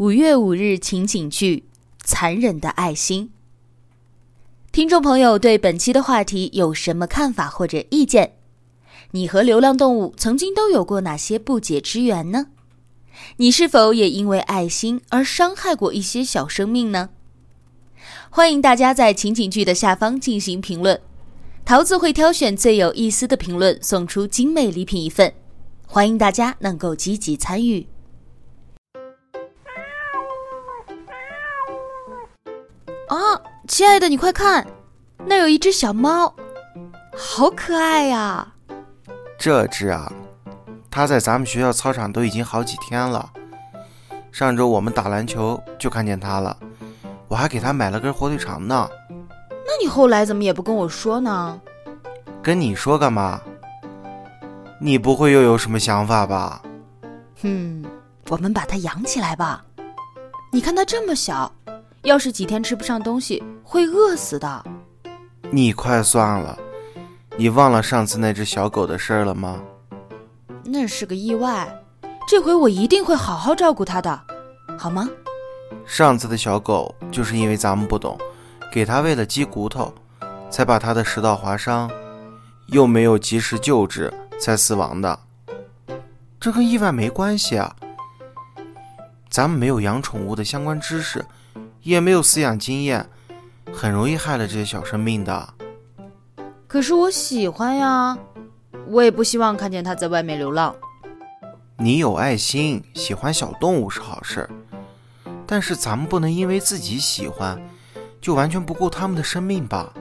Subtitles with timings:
[0.00, 1.56] 五月五日情景剧
[2.02, 3.26] 《残忍的爱心》。
[4.72, 8.32] 听众朋友对本期的话题有什么看法或者意见？
[9.10, 12.46] 你和流浪动物曾经都有过哪些不解之缘呢？
[13.36, 17.10] 你是否也因为爱心而伤害过一些小生命呢？
[18.30, 20.98] 欢迎大家在情景剧的下方进行评论，
[21.66, 25.34] 桃子会挑选最有意思的评论送出精美礼品一份，
[25.86, 27.86] 欢迎大家能够积极参与。
[33.10, 33.18] 啊，
[33.66, 34.64] 亲爱的，你快看，
[35.26, 36.32] 那有一只小猫，
[37.16, 38.46] 好可爱呀！
[39.36, 40.10] 这只啊，
[40.88, 43.28] 它在咱们学校操场都已经好几天了。
[44.30, 46.56] 上周我们打篮球就看见它了，
[47.26, 48.88] 我还给它买了根火腿肠呢。
[49.10, 51.60] 那你后来怎么也不跟我说呢？
[52.40, 53.40] 跟你说干嘛？
[54.80, 56.62] 你不会又有什么想法吧？
[57.42, 57.84] 哼，
[58.28, 59.64] 我们把它养起来吧。
[60.52, 61.52] 你看它这么小。
[62.02, 64.64] 要是几天吃不上东西，会饿死的。
[65.50, 66.58] 你快算了，
[67.36, 69.60] 你忘了上次那只小狗的事儿了吗？
[70.64, 71.68] 那是个意外，
[72.26, 74.18] 这回我一定会好好照顾它的，
[74.78, 75.08] 好吗？
[75.84, 78.16] 上次的小狗就是因为咱们不懂，
[78.72, 79.92] 给它喂了鸡骨头，
[80.48, 81.90] 才把它的食道划伤，
[82.68, 85.18] 又没有及时救治，才死亡的。
[86.38, 87.76] 这跟意外没关系啊，
[89.28, 91.22] 咱们没有养宠物的相关知识。
[91.82, 93.08] 也没有饲养经验，
[93.72, 95.54] 很容易害了这些小生命的。
[96.66, 98.16] 可是我喜欢呀，
[98.86, 100.74] 我也不希望看见它在外面流浪。
[101.76, 104.48] 你有爱心，喜欢小动物是好事，
[105.46, 107.60] 但是咱们不能因为自己喜欢，
[108.20, 109.92] 就完全不顾它们的生命吧？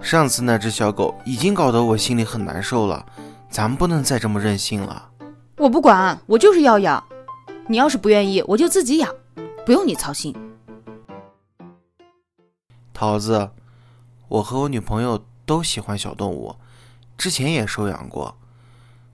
[0.00, 3.06] 上次那只小狗已经搞得我心里很难受了，
[3.48, 5.08] 咱们不能再这么任性了。
[5.56, 7.02] 我不管，我就是要养。
[7.68, 9.12] 你要是不愿意，我就自己养，
[9.64, 10.36] 不用你操心。
[12.96, 13.50] 桃子，
[14.26, 16.56] 我和我女朋友都喜欢小动物，
[17.18, 18.38] 之前也收养过，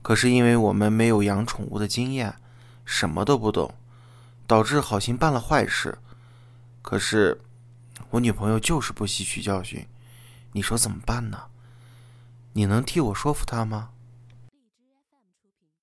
[0.01, 2.33] 可是因为我们没有养宠物的经验，
[2.85, 3.73] 什么都不懂，
[4.47, 5.97] 导致好心办了坏事。
[6.81, 7.41] 可是
[8.11, 9.85] 我女朋友就是不吸取教训，
[10.53, 11.47] 你说怎么办呢？
[12.53, 13.89] 你能替我说服她吗？